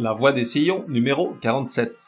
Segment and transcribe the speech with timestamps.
[0.00, 2.06] La voix des sillons numéro 47.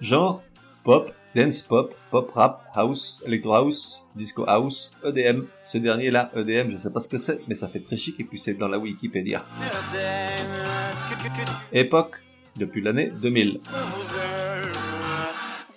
[0.00, 0.42] Genre
[0.82, 5.44] pop, dance pop, pop rap, house, electro house, disco house, EDM.
[5.62, 8.18] Ce dernier là, EDM, je sais pas ce que c'est, mais ça fait très chic
[8.18, 9.44] et puis c'est dans la Wikipédia.
[11.72, 12.16] Époque,
[12.56, 13.60] depuis l'année 2000.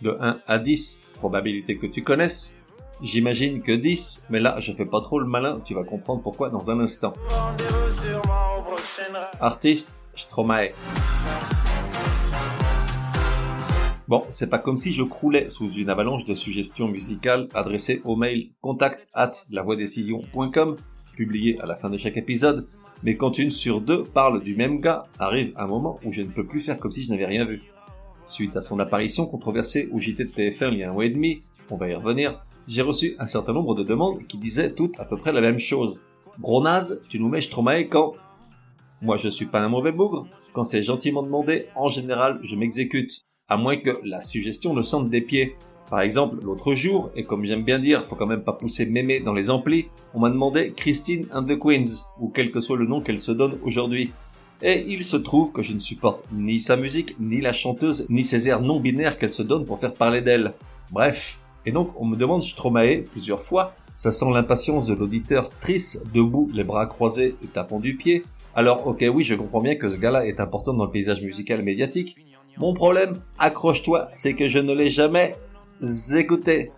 [0.01, 2.59] De 1 à 10, probabilité que tu connaisses.
[3.03, 6.49] J'imagine que 10, mais là je fais pas trop le malin, tu vas comprendre pourquoi
[6.49, 7.13] dans un instant.
[9.39, 10.69] Artiste, Stromae.
[14.07, 18.15] Bon, c'est pas comme si je croulais sous une avalanche de suggestions musicales adressées au
[18.15, 20.77] mail contact at lavoidécision.com,
[21.15, 22.67] publié à la fin de chaque épisode,
[23.03, 26.31] mais quand une sur deux parle du même gars, arrive un moment où je ne
[26.31, 27.61] peux plus faire comme si je n'avais rien vu.
[28.25, 31.09] Suite à son apparition controversée au JT de TF1 il y a un mois et
[31.09, 34.99] demi, on va y revenir, j'ai reçu un certain nombre de demandes qui disaient toutes
[34.99, 36.01] à peu près la même chose.
[36.39, 38.15] Gros naze, tu nous mets Stromae quand
[39.01, 43.25] Moi je suis pas un mauvais bougre, quand c'est gentiment demandé, en général je m'exécute
[43.47, 45.55] à moins que la suggestion ne sente des pieds.
[45.89, 49.21] Par exemple, l'autre jour, et comme j'aime bien dire, faut quand même pas pousser mémé
[49.21, 52.85] dans les amplis, on m'a demandé Christine and the Queens, ou quel que soit le
[52.85, 54.11] nom qu'elle se donne aujourd'hui.
[54.61, 58.23] Et il se trouve que je ne supporte ni sa musique, ni la chanteuse, ni
[58.23, 60.53] ses airs non binaires qu'elle se donne pour faire parler d'elle.
[60.91, 61.41] Bref.
[61.65, 63.73] Et donc, on me demande Stromae plusieurs fois.
[63.95, 68.23] Ça sent l'impatience de l'auditeur triste, debout, les bras croisés et tapant du pied.
[68.55, 71.61] Alors, ok, oui, je comprends bien que ce gars-là est important dans le paysage musical
[71.63, 72.17] médiatique,
[72.57, 75.35] mon problème, accroche-toi, c'est que je ne l'ai jamais
[76.13, 76.71] écouté.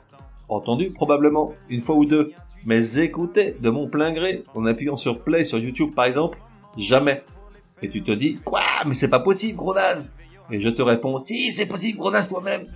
[0.47, 2.33] Entendu probablement une fois ou deux,
[2.65, 6.37] mais écouté de mon plein gré en appuyant sur play sur YouTube par exemple,
[6.77, 7.23] jamais.
[7.81, 10.17] Et tu te dis quoi Mais c'est pas possible, Gronaz
[10.51, 12.67] Et je te réponds si c'est possible, Gronaz toi-même.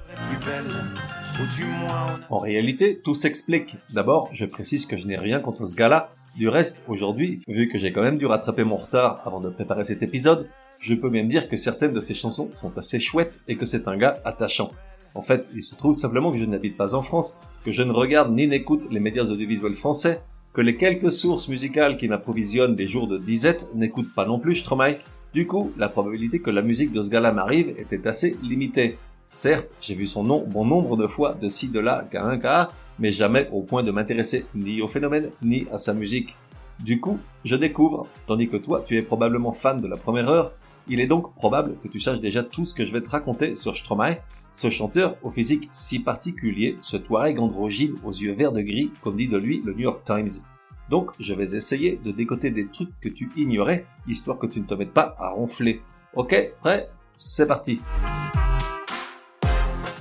[2.29, 3.75] En réalité, tout s'explique.
[3.93, 6.09] D'abord, je précise que je n'ai rien contre ce gars-là.
[6.35, 9.85] Du reste, aujourd'hui, vu que j'ai quand même dû rattraper mon retard avant de préparer
[9.85, 10.49] cet épisode,
[10.81, 13.87] je peux même dire que certaines de ses chansons sont assez chouettes et que c'est
[13.87, 14.71] un gars attachant.
[15.13, 17.93] En fait, il se trouve simplement que je n'habite pas en France, que je ne
[17.93, 22.87] regarde ni n'écoute les médias audiovisuels français, que les quelques sources musicales qui m'approvisionnent les
[22.87, 24.97] jours de disette n'écoutent pas non plus Stromae.
[25.33, 28.97] Du coup, la probabilité que la musique de ce gars-là m'arrive était assez limitée.
[29.29, 32.37] Certes, j'ai vu son nom bon nombre de fois de ci de là qu'à un
[32.37, 36.35] cas, mais jamais au point de m'intéresser ni au phénomène ni à sa musique.
[36.79, 40.53] Du coup, je découvre, tandis que toi, tu es probablement fan de la première heure,
[40.87, 43.55] il est donc probable que tu saches déjà tout ce que je vais te raconter
[43.55, 44.17] sur Stromae,
[44.51, 49.17] ce chanteur au physique si particulier, ce Touareg androgyne aux yeux verts de gris, comme
[49.17, 50.43] dit de lui le New York Times.
[50.89, 54.65] Donc, je vais essayer de décoter des trucs que tu ignorais, histoire que tu ne
[54.65, 55.81] te mettes pas à ronfler.
[56.13, 57.81] Ok, prêt C'est parti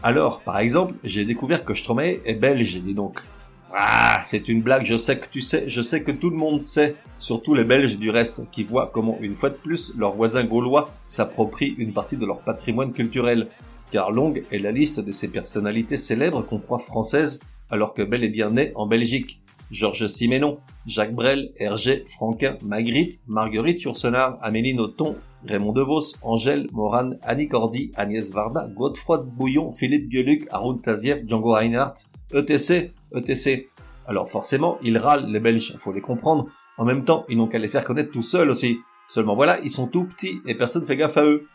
[0.07, 3.21] Alors, par exemple, j'ai découvert que Stromae est belge, dis donc.
[3.75, 6.61] Ah, c'est une blague, je sais que tu sais, je sais que tout le monde
[6.61, 10.45] sait, surtout les Belges du reste, qui voient comment, une fois de plus, leurs voisins
[10.45, 13.49] gaulois s'approprient une partie de leur patrimoine culturel.
[13.91, 18.25] Car longue est la liste de ces personnalités célèbres qu'on croit françaises, alors que bel
[18.25, 19.41] et bien nées en Belgique.
[19.71, 25.17] Georges Siménon, Jacques Brel, Hergé, Franquin, Magritte, Marguerite Yourcenar, Amélie Nothomb,
[25.47, 31.53] Raymond DeVos, Angèle, Morane, Annie Cordy, Agnès Varda, Godefroy Bouillon, Philippe Gueluc, Arun Taziev, Django
[31.53, 31.95] Reinhardt,
[32.33, 33.69] ETC, ETC.
[34.07, 36.47] Alors forcément, ils râlent les Belges, faut les comprendre.
[36.79, 38.79] En même temps, ils n'ont qu'à les faire connaître tout seuls aussi.
[39.09, 41.47] Seulement voilà, ils sont tout petits et personne fait gaffe à eux.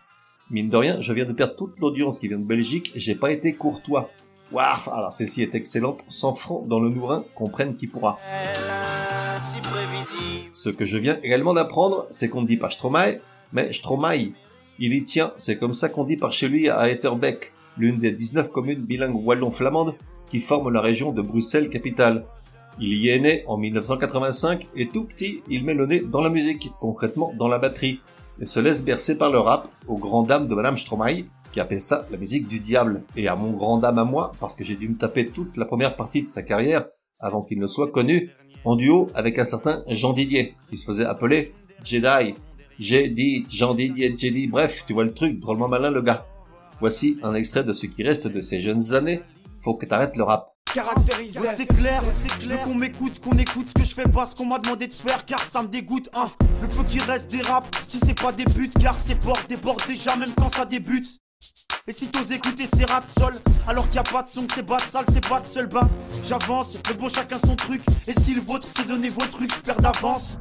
[0.51, 3.15] Mine de rien, je viens de perdre toute l'audience qui vient de Belgique et j'ai
[3.15, 4.09] pas été courtois.
[4.51, 8.17] Waouh, alors celle-ci est excellente, 100 francs dans le nourrin, comprenne qui pourra.
[10.53, 13.19] Ce que je viens également d'apprendre, c'est qu'on ne dit pas Stromae,
[13.53, 14.33] mais Stromae.
[14.79, 18.11] Il y tient, c'est comme ça qu'on dit par chez lui à Etterbeek, l'une des
[18.11, 19.95] 19 communes bilingues wallon-flamandes
[20.29, 22.25] qui forment la région de Bruxelles-Capitale.
[22.79, 26.29] Il y est né en 1985 et tout petit, il met le nez dans la
[26.29, 27.99] musique, concrètement dans la batterie,
[28.39, 31.81] et se laisse bercer par le rap aux grand dames de Madame Stromae, qui appelle
[31.81, 34.75] ça la musique du diable, et à mon grand dame à moi, parce que j'ai
[34.75, 36.85] dû me taper toute la première partie de sa carrière
[37.19, 38.31] avant qu'il ne soit connu,
[38.63, 41.53] en duo avec un certain Jean Didier, qui se faisait appeler
[41.83, 42.35] Jedi.
[42.79, 46.25] J'ai dit Jean Didier, Jedi, bref, tu vois le truc, drôlement malin le gars.
[46.79, 49.19] Voici un extrait de ce qui reste de ses jeunes années,
[49.57, 50.47] faut que t'arrêtes le rap.
[50.73, 51.41] caractérisé.
[51.57, 52.63] c'est clair, c'est clair.
[52.63, 55.25] qu'on m'écoute, qu'on écoute ce que je fais pas, ce qu'on m'a demandé de faire,
[55.25, 56.07] car ça me dégoûte.
[56.13, 56.31] Hein.
[56.61, 59.83] Le peu qui reste des raps, si c'est pas des buts, car c'est portes déborde
[59.85, 61.09] déjà, même quand ça débute.
[61.85, 63.33] Et si t'oses écouter ces rats de sol,
[63.67, 65.67] alors qu'il y a pas de son, c'est pas de salle, c'est pas de seul
[65.67, 65.89] bas.
[66.23, 67.81] J'avance, mais bon, chacun son truc.
[68.07, 70.37] Et si le vôtre, c'est donner vos trucs, je perds d'avance.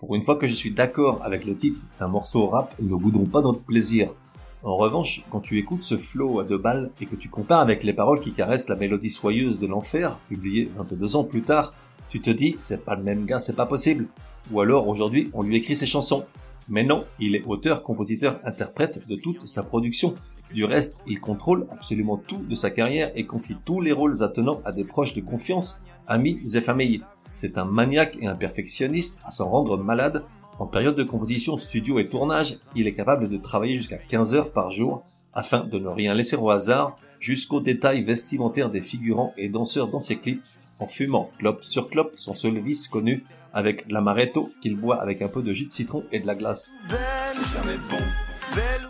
[0.00, 3.26] Pour une fois que je suis d'accord avec le titre d'un morceau rap, ne boudons
[3.26, 4.14] pas notre plaisir.
[4.62, 7.84] En revanche, quand tu écoutes ce flow à deux balles et que tu compares avec
[7.84, 11.74] les paroles qui caressent la mélodie soyeuse de l'enfer, publiée 22 ans plus tard,
[12.08, 14.06] tu te dis c'est pas le même gars, c'est pas possible.
[14.50, 16.24] Ou alors aujourd'hui on lui écrit ses chansons.
[16.66, 20.14] Mais non, il est auteur, compositeur, interprète de toute sa production.
[20.54, 24.62] Du reste, il contrôle absolument tout de sa carrière et confie tous les rôles attenants
[24.64, 27.02] à des proches de confiance, amis et familles.
[27.32, 30.24] C'est un maniaque et un perfectionniste à s'en rendre malade
[30.60, 34.52] en période de composition, studio et tournage, il est capable de travailler jusqu'à 15 heures
[34.52, 39.48] par jour afin de ne rien laisser au hasard jusqu'aux détails vestimentaires des figurants et
[39.48, 40.44] danseurs dans ses clips
[40.78, 43.24] en fumant clope sur clope son seul vice connu
[43.54, 46.76] avec l'amaretto qu'il boit avec un peu de jus de citron et de la glace.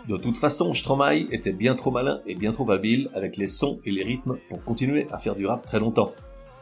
[0.09, 3.79] De toute façon, Stromae était bien trop malin et bien trop habile avec les sons
[3.85, 6.11] et les rythmes pour continuer à faire du rap très longtemps.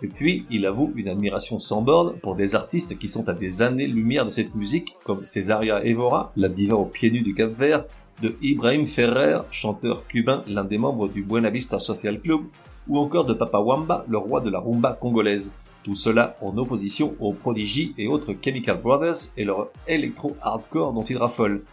[0.01, 3.61] Et puis, il avoue une admiration sans borne pour des artistes qui sont à des
[3.61, 7.83] années-lumière de cette musique, comme Cesaria Evora, la diva aux pieds nus du Cap Vert,
[8.21, 12.41] de Ibrahim Ferrer, chanteur cubain, l'un des membres du Buena Vista Social Club,
[12.87, 15.53] ou encore de Papa Wamba, le roi de la rumba congolaise.
[15.83, 21.17] Tout cela en opposition aux Prodigy et autres Chemical Brothers et leur électro-hardcore dont ils
[21.17, 21.63] raffolent.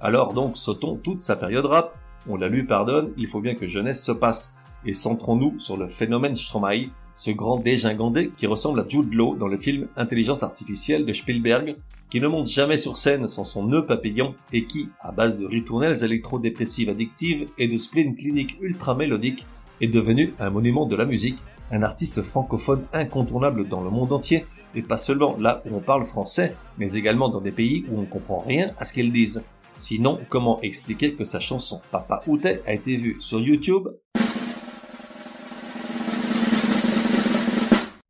[0.00, 1.96] Alors donc, sautons toute sa période rap.
[2.28, 4.58] On la lui pardonne, il faut bien que jeunesse se passe.
[4.84, 9.48] Et centrons-nous sur le phénomène Stromae, ce grand dégingandé qui ressemble à Jude Law dans
[9.48, 11.76] le film Intelligence artificielle de Spielberg,
[12.10, 15.46] qui ne monte jamais sur scène sans son nœud papillon et qui, à base de
[15.46, 19.46] ritournelles électro-dépressives addictives et de spleen clinique ultra mélodique,
[19.80, 21.38] est devenu un monument de la musique,
[21.70, 24.44] un artiste francophone incontournable dans le monde entier,
[24.74, 28.04] et pas seulement là où on parle français, mais également dans des pays où on
[28.04, 29.42] comprend rien à ce qu'ils disent.
[29.76, 33.88] Sinon, comment expliquer que sa chanson Papa Outé a été vue sur YouTube?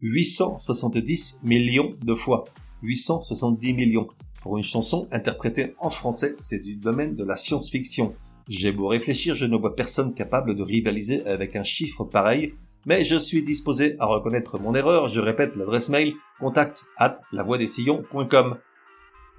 [0.02, 2.44] 870 millions de fois.
[2.82, 4.08] 870 millions.
[4.43, 8.14] Pour une chanson interprétée en français, c'est du domaine de la science-fiction.
[8.49, 12.54] J'ai beau réfléchir, je ne vois personne capable de rivaliser avec un chiffre pareil,
[12.87, 18.58] mais je suis disposé à reconnaître mon erreur, je répète l'adresse mail contact at lavoidesillons.com.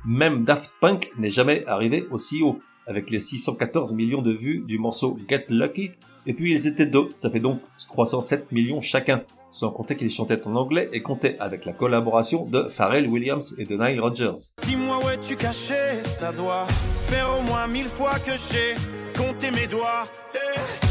[0.05, 4.79] Même Daft Punk n'est jamais arrivé aussi haut, avec les 614 millions de vues du
[4.79, 5.91] morceau Get Lucky,
[6.25, 10.41] et puis ils étaient deux, ça fait donc 307 millions chacun sans compter qu'il chantait
[10.47, 14.55] en anglais et comptait avec la collaboration de Pharrell Williams et de Nile Rodgers.
[14.63, 16.65] Dis-moi où es-tu caché, ça doit
[17.03, 18.73] faire au moins mille fois que j'ai
[19.15, 20.07] compté mes doigts.
[20.33, 20.83] Eh,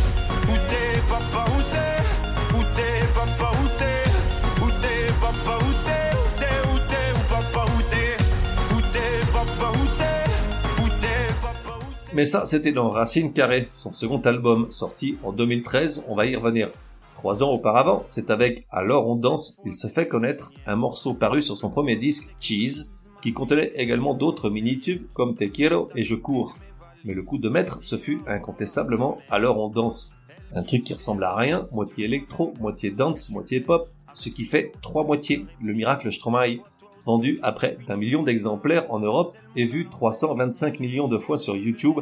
[12.15, 16.37] Mais ça, c'était dans Racine Carrée, son second album, sorti en 2013, on va y
[16.37, 16.69] revenir.
[17.15, 21.41] Trois ans auparavant, c'est avec Alors on danse qu'il se fait connaître un morceau paru
[21.41, 22.91] sur son premier disque, Cheese,
[23.23, 26.59] qui contenait également d'autres mini-tubes comme Te quiero et Je cours.
[27.07, 30.17] Mais le coup de maître, ce fut incontestablement Alors on danse.
[30.55, 34.73] Un truc qui ressemble à rien, moitié électro, moitié dance, moitié pop, ce qui fait
[34.83, 36.59] trois moitiés, le miracle Stromae,
[37.05, 41.57] vendu à près d'un million d'exemplaires en Europe et vu 325 millions de fois sur
[41.57, 42.01] YouTube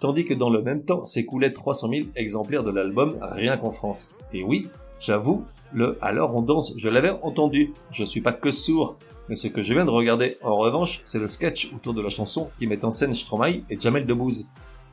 [0.00, 4.16] tandis que dans le même temps s'écoulaient 300 000 exemplaires de l'album rien qu'en France.
[4.32, 4.68] Et oui,
[5.00, 9.48] j'avoue, le Alors on danse, je l'avais entendu, je suis pas que sourd, mais ce
[9.48, 12.66] que je viens de regarder en revanche, c'est le sketch autour de la chanson qui
[12.66, 14.48] met en scène Stromae et Jamel Debbouze.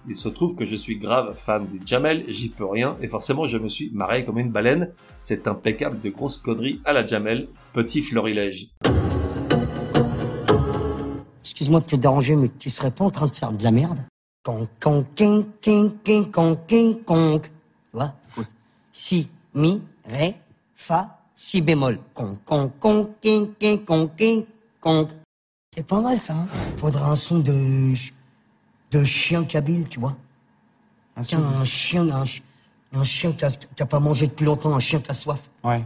[0.07, 3.45] Il se trouve que je suis grave fan de Jamel, j'y peux rien, et forcément
[3.45, 4.93] je me suis marré comme une baleine.
[5.21, 8.69] C'est impeccable de grosses conneries à la Jamel, petit florilège.
[11.45, 13.99] Excuse-moi de te déranger, mais tu serais pas en train de faire de la merde?
[14.43, 17.39] Con, con, king, king, king, con, king, con.
[17.39, 17.49] Tu
[17.93, 18.15] vois?
[18.31, 18.47] Écoute.
[18.91, 20.39] Si, mi, ré,
[20.73, 21.99] fa, si bémol.
[22.15, 24.45] Con, con, con, king, king, con, king,
[24.81, 25.07] con.
[25.71, 26.33] C'est pas mal ça.
[26.33, 26.47] Hein
[26.77, 27.93] Faudra un son de
[28.91, 30.15] de chien kabyle, tu vois.
[31.15, 32.23] Un, Tiens, un chien, un,
[32.93, 35.47] un chien qui a, pas mangé depuis longtemps, un chien qui a soif.
[35.63, 35.85] Ouais.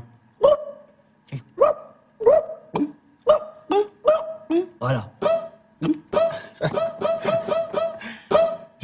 [4.80, 5.12] Voilà.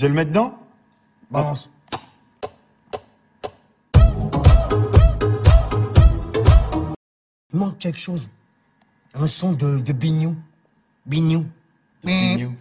[0.06, 0.54] Vais le mettre dedans
[1.32, 1.70] Balance.
[7.52, 8.30] Il manque quelque chose.
[9.16, 10.36] Un son de, de bignou.
[11.06, 11.46] Bignou.
[12.04, 12.54] Bignou.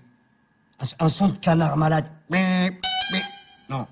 [0.80, 2.10] Un, un, son de canard malade.
[3.68, 3.86] Non.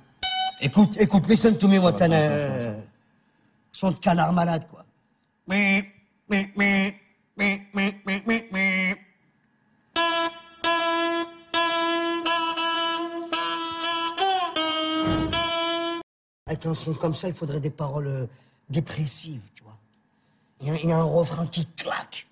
[0.60, 2.78] Écoute, écoute, listen to me, Watana.
[3.72, 4.86] son de canard malade, quoi.
[16.66, 18.26] Un son comme ça, il faudrait des paroles euh,
[18.70, 19.76] dépressives, tu vois.
[20.60, 22.26] Il y, a, il y a un refrain qui claque.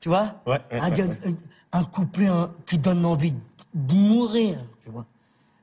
[0.00, 1.36] Tu vois Ouais, ouais, un, ouais, ouais.
[1.72, 3.32] un- un couplet un- qui donne envie
[3.74, 5.04] de mourir, tu vois.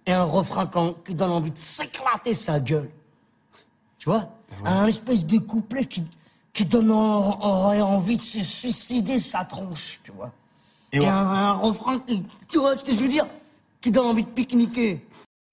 [0.06, 2.90] Et un refrain quand- qui donne envie de s'éclater sa gueule.
[3.98, 4.30] Tu vois
[4.66, 6.04] Un espèce de couplet qui,
[6.54, 10.32] qui donne en- aurait envie de se suicider sa tronche, tu vois.
[10.92, 13.28] Et un refrain qui, tu vois ce que je veux dire
[13.82, 15.06] Qui donne envie de pique-niquer.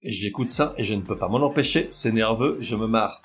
[0.03, 3.23] J'écoute ça et je ne peux pas m'en empêcher, c'est nerveux, je me marre.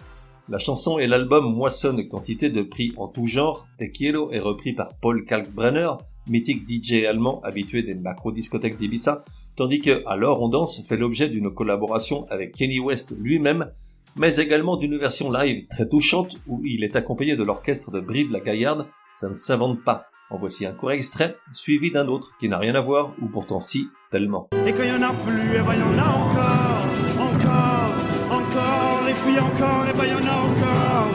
[0.49, 3.67] La chanson et l'album moissonnent quantité de prix en tout genre.
[3.79, 5.91] Te est repris par Paul Kalkbrenner,
[6.26, 9.23] mythique DJ allemand habitué des macro-discothèques d'Ibiza,
[9.55, 13.71] tandis que Alors on danse fait l'objet d'une collaboration avec Kenny West lui-même,
[14.17, 18.33] mais également d'une version live très touchante où il est accompagné de l'orchestre de Brive
[18.33, 18.87] la Gaillarde.
[19.14, 20.07] Ça ne s'invente pas.
[20.31, 23.61] En voici un court extrait, suivi d'un autre qui n'a rien à voir, ou pourtant
[23.61, 24.47] si, tellement.
[24.66, 26.85] Et quand y en a plus, et ben y en a encore,
[27.28, 27.92] encore,
[28.38, 31.11] encore, et puis encore, et ben y en a encore.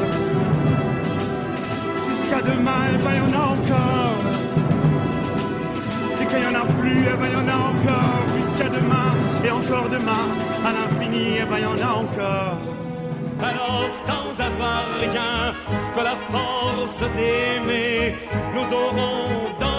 [2.08, 4.22] Jusqu'à demain, et ben y en a encore.
[6.22, 8.20] Et quand y en a plus, et ben y en a encore.
[8.36, 9.10] Jusqu'à demain,
[9.46, 10.26] et encore demain,
[10.68, 12.58] à l'infini, et ben y en a encore.
[13.50, 15.54] Alors sans avoir rien
[15.94, 18.16] que la force d'aimer,
[18.56, 19.77] nous aurons dans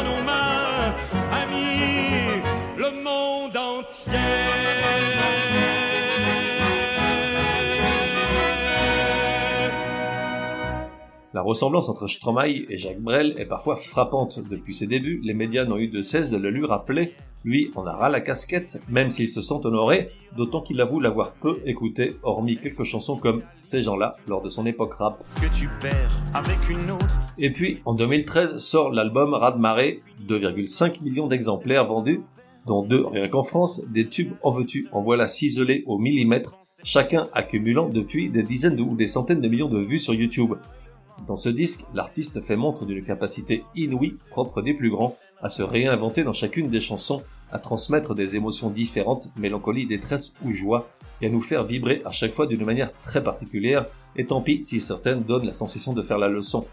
[11.32, 14.40] La ressemblance entre Stromae et Jacques Brel est parfois frappante.
[14.48, 17.14] Depuis ses débuts, les médias n'ont eu de cesse de le lui rappeler.
[17.44, 21.34] Lui en a ras la casquette, même s'il se sent honoré, d'autant qu'il avoue l'avoir
[21.34, 25.22] peu écouté, hormis quelques chansons comme Ces gens-là, lors de son époque rap.
[25.36, 27.20] Ce que tu perds avec une autre.
[27.38, 32.22] Et puis, en 2013, sort l'album Raz-de-Marée, 2,5 millions d'exemplaires vendus,
[32.66, 37.28] dont deux rien qu'en France, des tubes en veux-tu, en voilà ciselés au millimètre, chacun
[37.32, 40.54] accumulant depuis des dizaines ou des centaines de millions de vues sur YouTube.
[41.26, 45.62] Dans ce disque, l'artiste fait montre d'une capacité inouïe, propre des plus grands, à se
[45.62, 50.88] réinventer dans chacune des chansons, à transmettre des émotions différentes, mélancolie, détresse ou joie,
[51.20, 53.86] et à nous faire vibrer à chaque fois d'une manière très particulière,
[54.16, 56.66] et tant pis si certaines donnent la sensation de faire la leçon.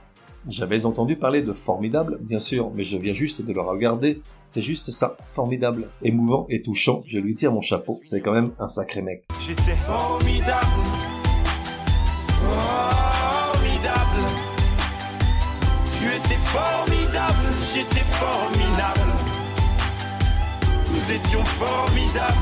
[0.47, 4.21] J'avais entendu parler de formidable, bien sûr, mais je viens juste de le regarder.
[4.43, 7.01] C'est juste ça, formidable, émouvant et touchant.
[7.07, 9.23] Je lui tire mon chapeau, c'est quand même un sacré mec.
[9.39, 10.67] J'étais formidable,
[12.27, 12.61] formidable.
[15.97, 19.13] Tu étais formidable, j'étais formidable.
[20.91, 22.35] Nous étions formidables.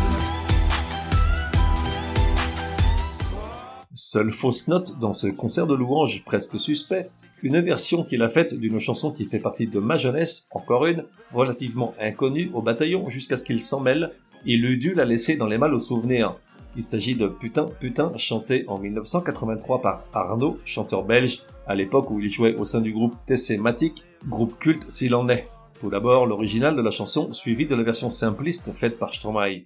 [3.93, 7.09] Seule fausse note dans ce concert de louanges presque suspect,
[7.43, 11.03] une version qu'il a faite d'une chanson qui fait partie de ma jeunesse, encore une,
[11.33, 14.11] relativement inconnue au bataillon jusqu'à ce qu'il s'en mêle,
[14.45, 16.37] eût dû la laisser dans les mal aux souvenirs.
[16.77, 22.19] Il s'agit de Putain Putain chanté en 1983 par Arnaud, chanteur belge, à l'époque où
[22.19, 25.47] il jouait au sein du groupe TC Matic, groupe culte s'il en est.
[25.81, 29.65] Tout d'abord l'original de la chanson, suivi de la version simpliste faite par Stromae.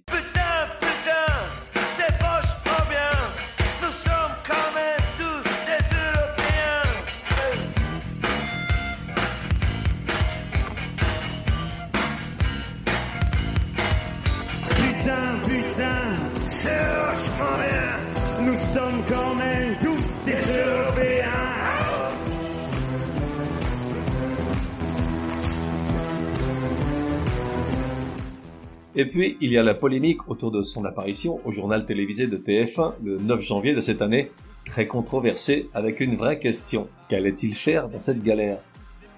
[29.00, 32.36] Et puis, il y a la polémique autour de son apparition au journal télévisé de
[32.36, 34.32] TF1 le 9 janvier de cette année,
[34.66, 36.88] très controversée avec une vraie question.
[37.08, 38.58] Qu'allait-il faire dans cette galère?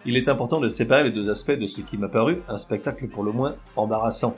[0.05, 3.09] Il est important de séparer les deux aspects de ce qui m'a paru un spectacle
[3.09, 4.37] pour le moins embarrassant.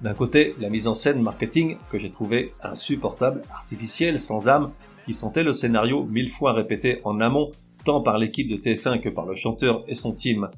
[0.00, 4.70] D'un côté, la mise en scène marketing que j'ai trouvé insupportable, artificielle, sans âme,
[5.04, 7.50] qui sentait le scénario mille fois répété en amont,
[7.84, 10.50] tant par l'équipe de TF1 que par le chanteur et son team.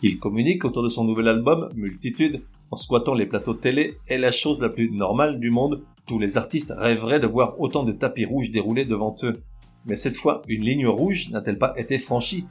[0.00, 4.18] Qu'il communique autour de son nouvel album, Multitude, en squattant les plateaux de télé est
[4.18, 5.82] la chose la plus normale du monde.
[6.06, 9.42] Tous les artistes rêveraient de voir autant de tapis rouges déroulés devant eux.
[9.86, 12.46] Mais cette fois, une ligne rouge n'a-t-elle pas été franchie?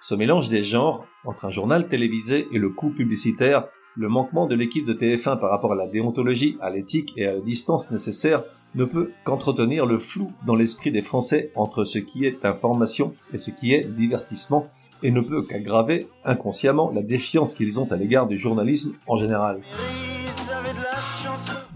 [0.00, 4.54] Ce mélange des genres, entre un journal télévisé et le coup publicitaire, le manquement de
[4.54, 8.44] l'équipe de TF1 par rapport à la déontologie, à l'éthique et à la distance nécessaire
[8.74, 13.38] ne peut qu'entretenir le flou dans l'esprit des Français entre ce qui est information et
[13.38, 14.68] ce qui est divertissement,
[15.02, 19.60] et ne peut qu'aggraver inconsciemment la défiance qu'ils ont à l'égard du journalisme en général.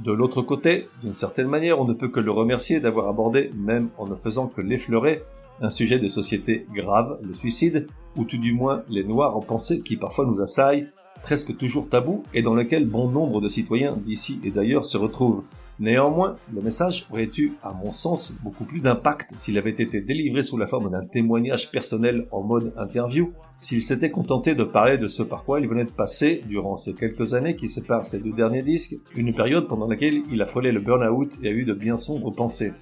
[0.03, 3.89] De l'autre côté, d'une certaine manière, on ne peut que le remercier d'avoir abordé, même
[3.99, 5.23] en ne faisant que l'effleurer,
[5.61, 7.87] un sujet de société grave, le suicide,
[8.17, 10.89] ou tout du moins les noirs en pensée qui parfois nous assaillent,
[11.23, 15.45] presque toujours tabou, et dans lequel bon nombre de citoyens d'ici et d'ailleurs se retrouvent.
[15.81, 20.43] Néanmoins, le message aurait eu, à mon sens, beaucoup plus d'impact s'il avait été délivré
[20.43, 25.09] sous la forme d'un témoignage personnel en mode interview, s'il s'était contenté de parler de
[25.09, 28.33] ce par quoi il venait de passer durant ces quelques années qui séparent ses deux
[28.33, 31.75] derniers disques, une période pendant laquelle il a frôlé le burn-out et a eu de
[31.75, 32.73] bien sombres pensées.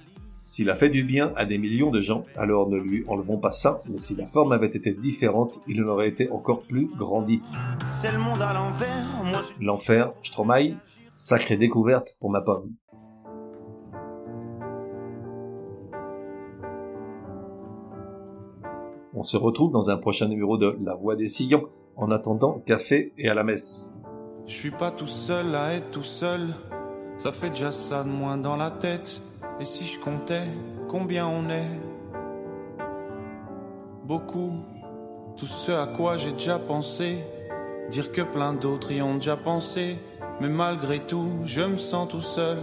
[0.45, 3.51] S'il a fait du bien à des millions de gens, alors ne lui enlevons pas
[3.51, 7.41] ça, mais si la forme avait été différente, il en aurait été encore plus grandi.
[7.89, 8.17] C'est le.
[9.61, 10.75] L'enfer, Stromae,
[11.23, 12.71] sacrée découverte pour ma pomme.
[19.13, 21.67] On se retrouve dans un prochain numéro de La Voix des Sillons.
[21.95, 23.95] En attendant, café et à la messe.
[24.47, 26.55] Je suis pas tout seul à être tout seul.
[27.17, 29.21] Ça fait déjà ça de moins dans la tête.
[29.59, 30.47] Et si je comptais
[30.87, 31.79] combien on est?
[34.05, 34.53] Beaucoup.
[35.37, 37.19] Tout ce à quoi j'ai déjà pensé.
[37.91, 39.97] Dire que plein d'autres y ont déjà pensé.
[40.41, 42.57] Mais malgré tout, je me sens tout seul.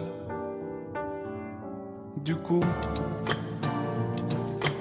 [2.16, 2.64] Du coup,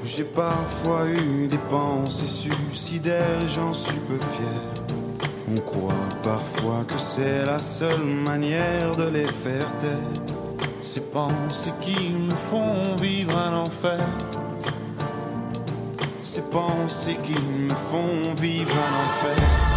[0.03, 4.83] j'ai parfois eu des pensées suicidaires j'en suis peu fier.
[5.47, 10.23] On croit parfois que c'est la seule manière de les faire taire.
[10.81, 14.03] Ces pensées qui me font vivre un enfer.
[16.23, 19.76] Ces pensées qui me font vivre un enfer.